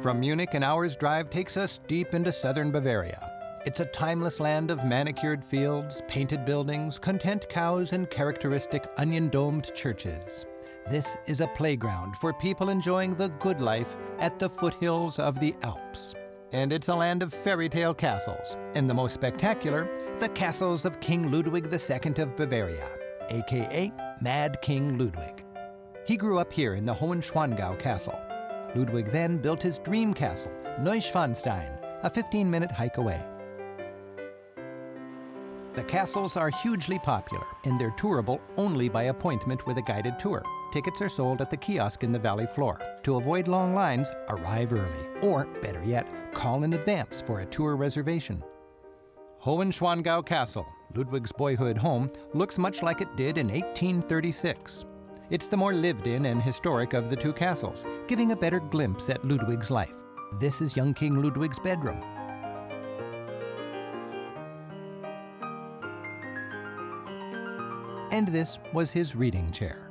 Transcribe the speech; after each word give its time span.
From 0.00 0.20
Munich, 0.20 0.54
an 0.54 0.62
hour's 0.62 0.94
drive 0.94 1.28
takes 1.28 1.56
us 1.56 1.80
deep 1.88 2.14
into 2.14 2.30
southern 2.30 2.70
Bavaria. 2.70 3.32
It's 3.66 3.80
a 3.80 3.84
timeless 3.86 4.38
land 4.38 4.70
of 4.70 4.84
manicured 4.84 5.42
fields, 5.44 6.02
painted 6.06 6.44
buildings, 6.44 7.00
content 7.00 7.48
cows, 7.48 7.92
and 7.92 8.08
characteristic 8.08 8.86
onion 8.96 9.28
domed 9.28 9.74
churches. 9.74 10.46
This 10.88 11.16
is 11.26 11.40
a 11.40 11.48
playground 11.48 12.14
for 12.18 12.32
people 12.32 12.68
enjoying 12.68 13.16
the 13.16 13.30
good 13.40 13.60
life 13.60 13.96
at 14.20 14.38
the 14.38 14.48
foothills 14.48 15.18
of 15.18 15.40
the 15.40 15.56
Alps. 15.62 16.14
And 16.52 16.72
it's 16.72 16.88
a 16.88 16.94
land 16.94 17.24
of 17.24 17.34
fairy 17.34 17.68
tale 17.68 17.92
castles, 17.92 18.56
and 18.74 18.88
the 18.88 18.94
most 18.94 19.14
spectacular, 19.14 19.88
the 20.20 20.28
castles 20.28 20.84
of 20.84 21.00
King 21.00 21.32
Ludwig 21.32 21.66
II 21.72 22.22
of 22.22 22.36
Bavaria, 22.36 22.88
aka 23.30 23.92
Mad 24.20 24.62
King 24.62 24.96
Ludwig. 24.96 25.44
He 26.06 26.16
grew 26.16 26.38
up 26.38 26.52
here 26.52 26.76
in 26.76 26.86
the 26.86 26.94
Hohenschwangau 26.94 27.80
Castle. 27.80 28.27
Ludwig 28.74 29.06
then 29.06 29.38
built 29.38 29.62
his 29.62 29.78
dream 29.78 30.12
castle, 30.14 30.52
Neuschwanstein, 30.80 31.70
a 32.02 32.10
15 32.10 32.50
minute 32.50 32.70
hike 32.70 32.98
away. 32.98 33.22
The 35.74 35.84
castles 35.84 36.36
are 36.36 36.50
hugely 36.50 36.98
popular, 36.98 37.46
and 37.64 37.80
they're 37.80 37.94
tourable 37.96 38.40
only 38.56 38.88
by 38.88 39.04
appointment 39.04 39.64
with 39.64 39.78
a 39.78 39.82
guided 39.82 40.18
tour. 40.18 40.42
Tickets 40.72 41.00
are 41.00 41.08
sold 41.08 41.40
at 41.40 41.50
the 41.50 41.56
kiosk 41.56 42.02
in 42.02 42.10
the 42.10 42.18
valley 42.18 42.48
floor. 42.48 42.80
To 43.04 43.16
avoid 43.16 43.46
long 43.46 43.74
lines, 43.74 44.10
arrive 44.28 44.72
early, 44.72 45.06
or 45.22 45.44
better 45.62 45.82
yet, 45.84 46.06
call 46.34 46.64
in 46.64 46.72
advance 46.72 47.20
for 47.20 47.40
a 47.40 47.46
tour 47.46 47.76
reservation. 47.76 48.42
Hohenschwangau 49.40 50.26
Castle, 50.26 50.66
Ludwig's 50.96 51.30
boyhood 51.30 51.78
home, 51.78 52.10
looks 52.34 52.58
much 52.58 52.82
like 52.82 53.00
it 53.00 53.16
did 53.16 53.38
in 53.38 53.46
1836. 53.46 54.84
It's 55.30 55.46
the 55.46 55.58
more 55.58 55.74
lived 55.74 56.06
in 56.06 56.24
and 56.24 56.42
historic 56.42 56.94
of 56.94 57.10
the 57.10 57.16
two 57.16 57.34
castles, 57.34 57.84
giving 58.06 58.32
a 58.32 58.36
better 58.36 58.60
glimpse 58.60 59.10
at 59.10 59.22
Ludwig's 59.26 59.70
life. 59.70 59.94
This 60.38 60.62
is 60.62 60.74
young 60.74 60.94
King 60.94 61.22
Ludwig's 61.22 61.58
bedroom. 61.58 62.02
And 68.10 68.28
this 68.28 68.58
was 68.72 68.90
his 68.90 69.14
reading 69.14 69.52
chair. 69.52 69.90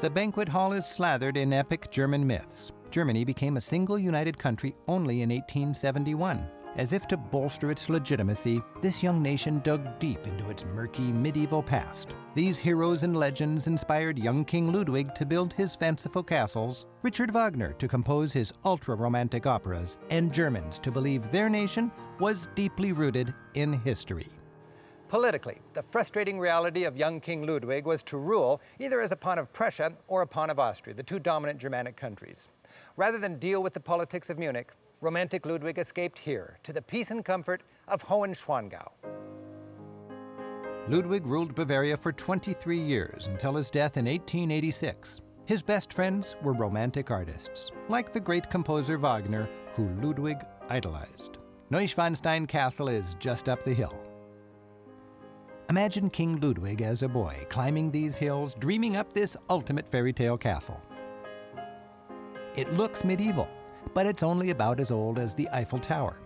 The 0.00 0.08
banquet 0.08 0.48
hall 0.48 0.72
is 0.72 0.86
slathered 0.86 1.36
in 1.36 1.52
epic 1.52 1.90
German 1.90 2.26
myths. 2.26 2.72
Germany 2.90 3.22
became 3.24 3.58
a 3.58 3.60
single 3.60 3.98
united 3.98 4.38
country 4.38 4.74
only 4.86 5.20
in 5.20 5.28
1871. 5.28 6.48
As 6.78 6.92
if 6.92 7.08
to 7.08 7.16
bolster 7.16 7.72
its 7.72 7.90
legitimacy, 7.90 8.62
this 8.80 9.02
young 9.02 9.20
nation 9.20 9.58
dug 9.64 9.98
deep 9.98 10.24
into 10.28 10.48
its 10.48 10.64
murky 10.64 11.10
medieval 11.12 11.60
past. 11.60 12.14
These 12.36 12.60
heroes 12.60 13.02
and 13.02 13.16
legends 13.16 13.66
inspired 13.66 14.16
young 14.16 14.44
King 14.44 14.72
Ludwig 14.72 15.12
to 15.16 15.26
build 15.26 15.52
his 15.54 15.74
fanciful 15.74 16.22
castles, 16.22 16.86
Richard 17.02 17.32
Wagner 17.32 17.72
to 17.72 17.88
compose 17.88 18.32
his 18.32 18.52
ultra 18.64 18.94
romantic 18.94 19.44
operas, 19.44 19.98
and 20.10 20.32
Germans 20.32 20.78
to 20.78 20.92
believe 20.92 21.32
their 21.32 21.48
nation 21.48 21.90
was 22.20 22.48
deeply 22.54 22.92
rooted 22.92 23.34
in 23.54 23.72
history. 23.72 24.28
Politically, 25.08 25.58
the 25.74 25.82
frustrating 25.82 26.38
reality 26.38 26.84
of 26.84 26.96
young 26.96 27.18
King 27.18 27.44
Ludwig 27.44 27.86
was 27.86 28.04
to 28.04 28.18
rule 28.18 28.60
either 28.78 29.00
as 29.00 29.10
a 29.10 29.16
pawn 29.16 29.40
of 29.40 29.52
Prussia 29.52 29.94
or 30.06 30.22
a 30.22 30.28
pawn 30.28 30.48
of 30.48 30.60
Austria, 30.60 30.94
the 30.94 31.02
two 31.02 31.18
dominant 31.18 31.58
Germanic 31.58 31.96
countries. 31.96 32.46
Rather 32.96 33.18
than 33.18 33.40
deal 33.40 33.64
with 33.64 33.74
the 33.74 33.80
politics 33.80 34.30
of 34.30 34.38
Munich, 34.38 34.70
romantic 35.00 35.46
Ludwig 35.46 35.78
escaped 35.78 36.18
here 36.18 36.58
to 36.62 36.72
the 36.72 36.82
peace 36.82 37.10
and 37.10 37.24
comfort 37.24 37.62
of 37.86 38.02
Hohenschwangau. 38.04 38.90
Ludwig 40.88 41.26
ruled 41.26 41.54
Bavaria 41.54 41.96
for 41.96 42.12
23 42.12 42.78
years 42.78 43.26
until 43.26 43.54
his 43.56 43.70
death 43.70 43.96
in 43.96 44.06
1886. 44.06 45.20
His 45.44 45.62
best 45.62 45.92
friends 45.92 46.34
were 46.42 46.52
romantic 46.52 47.10
artists, 47.10 47.70
like 47.88 48.12
the 48.12 48.20
great 48.20 48.50
composer 48.50 48.98
Wagner, 48.98 49.48
who 49.72 49.88
Ludwig 50.00 50.38
idolized. 50.68 51.38
Neuschwanstein 51.70 52.48
Castle 52.48 52.88
is 52.88 53.14
just 53.14 53.48
up 53.48 53.62
the 53.64 53.74
hill. 53.74 53.92
Imagine 55.68 56.08
King 56.08 56.40
Ludwig 56.40 56.80
as 56.80 57.02
a 57.02 57.08
boy 57.08 57.46
climbing 57.50 57.90
these 57.90 58.16
hills, 58.16 58.54
dreaming 58.54 58.96
up 58.96 59.12
this 59.12 59.36
ultimate 59.50 59.86
fairy 59.86 60.14
tale 60.14 60.38
castle. 60.38 60.80
It 62.56 62.72
looks 62.72 63.04
medieval, 63.04 63.50
but 63.98 64.06
it's 64.06 64.22
only 64.22 64.50
about 64.50 64.78
as 64.78 64.92
old 64.92 65.18
as 65.18 65.34
the 65.34 65.48
Eiffel 65.48 65.80
Tower. 65.80 66.20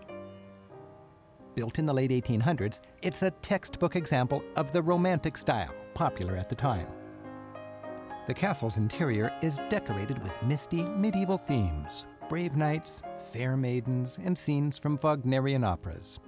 Built 1.55 1.79
in 1.79 1.87
the 1.87 1.93
late 1.93 2.11
1800s, 2.11 2.81
it's 3.01 3.23
a 3.23 3.31
textbook 3.31 3.95
example 3.95 4.43
of 4.55 4.71
the 4.71 4.79
Romantic 4.79 5.35
style, 5.35 5.73
popular 5.95 6.37
at 6.37 6.49
the 6.49 6.55
time. 6.55 6.85
The 8.27 8.33
castle's 8.35 8.77
interior 8.77 9.33
is 9.41 9.59
decorated 9.69 10.21
with 10.21 10.33
misty 10.43 10.83
medieval 10.83 11.39
themes 11.39 12.05
brave 12.29 12.55
knights, 12.55 13.01
fair 13.19 13.57
maidens, 13.57 14.19
and 14.23 14.37
scenes 14.37 14.77
from 14.77 14.99
Wagnerian 14.99 15.63
operas. 15.63 16.19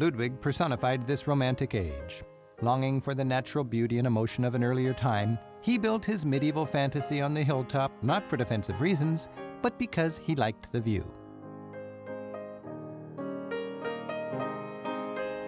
Ludwig 0.00 0.40
personified 0.40 1.06
this 1.06 1.28
romantic 1.28 1.76
age. 1.76 2.24
Longing 2.62 3.00
for 3.00 3.14
the 3.14 3.24
natural 3.24 3.64
beauty 3.64 3.96
and 3.96 4.06
emotion 4.06 4.44
of 4.44 4.54
an 4.54 4.62
earlier 4.62 4.92
time, 4.92 5.38
he 5.62 5.78
built 5.78 6.04
his 6.04 6.26
medieval 6.26 6.66
fantasy 6.66 7.22
on 7.22 7.32
the 7.32 7.42
hilltop 7.42 7.90
not 8.02 8.28
for 8.28 8.36
defensive 8.36 8.80
reasons, 8.82 9.28
but 9.62 9.78
because 9.78 10.18
he 10.18 10.34
liked 10.34 10.70
the 10.70 10.80
view. 10.80 11.10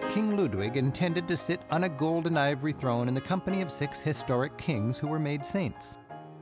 King 0.09 0.37
Ludwig 0.37 0.77
intended 0.77 1.27
to 1.27 1.37
sit 1.37 1.61
on 1.71 1.83
a 1.83 1.89
golden 1.89 2.37
ivory 2.37 2.73
throne 2.73 3.07
in 3.07 3.13
the 3.13 3.21
company 3.21 3.61
of 3.61 3.71
six 3.71 3.99
historic 3.99 4.55
kings 4.57 4.97
who 4.97 5.07
were 5.07 5.19
made 5.19 5.45
saints. 5.45 5.97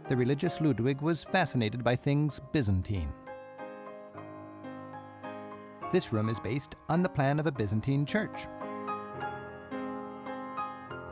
The 0.10 0.18
religious 0.18 0.60
Ludwig 0.60 1.02
was 1.02 1.24
fascinated 1.24 1.84
by 1.84 1.96
things 1.96 2.40
Byzantine. 2.52 3.14
This 5.94 6.12
room 6.14 6.30
is 6.30 6.40
based 6.40 6.76
on 6.90 7.02
the 7.02 7.10
plan 7.10 7.40
of 7.40 7.48
a 7.48 7.52
Byzantine 7.52 8.06
church. 8.06 8.48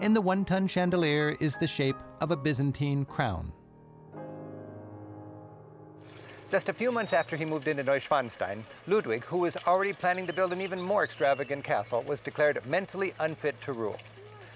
In 0.01 0.13
the 0.13 0.21
one 0.21 0.45
ton 0.45 0.65
chandelier 0.65 1.35
is 1.41 1.57
the 1.57 1.67
shape 1.67 1.97
of 2.21 2.31
a 2.31 2.37
Byzantine 2.37 3.03
crown. 3.03 3.51
Just 6.49 6.69
a 6.69 6.73
few 6.73 6.89
months 6.89 7.11
after 7.11 7.35
he 7.35 7.43
moved 7.43 7.67
into 7.67 7.83
Neuschwanstein, 7.83 8.63
Ludwig, 8.87 9.25
who 9.25 9.39
was 9.39 9.57
already 9.67 9.91
planning 9.91 10.25
to 10.25 10.31
build 10.31 10.53
an 10.53 10.61
even 10.61 10.81
more 10.81 11.03
extravagant 11.03 11.65
castle, 11.65 12.01
was 12.03 12.21
declared 12.21 12.65
mentally 12.65 13.13
unfit 13.19 13.61
to 13.63 13.73
rule. 13.73 13.97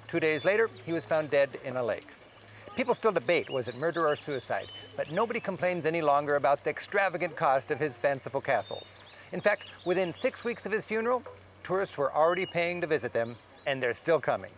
Two 0.07 0.21
days 0.21 0.45
later, 0.45 0.69
he 0.85 0.93
was 0.93 1.03
found 1.03 1.29
dead 1.29 1.49
in 1.65 1.75
a 1.75 1.83
lake. 1.83 2.07
People 2.77 2.95
still 2.95 3.11
debate 3.11 3.49
was 3.49 3.67
it 3.67 3.75
murder 3.75 4.07
or 4.07 4.15
suicide, 4.15 4.69
but 4.95 5.11
nobody 5.11 5.41
complains 5.41 5.85
any 5.85 6.01
longer 6.01 6.37
about 6.37 6.63
the 6.63 6.69
extravagant 6.69 7.35
cost 7.35 7.69
of 7.69 7.79
his 7.79 7.93
fanciful 7.95 8.39
castles. 8.39 8.87
In 9.33 9.41
fact, 9.41 9.63
within 9.85 10.13
six 10.21 10.45
weeks 10.45 10.65
of 10.65 10.71
his 10.71 10.85
funeral, 10.85 11.21
tourists 11.65 11.97
were 11.97 12.15
already 12.15 12.45
paying 12.45 12.79
to 12.79 12.87
visit 12.87 13.11
them, 13.11 13.35
and 13.67 13.83
they're 13.83 13.93
still 13.93 14.21
coming. 14.21 14.51